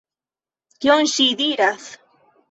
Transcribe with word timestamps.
Kion 0.85 1.11
ŝi 1.11 1.25
diras? 1.41 1.85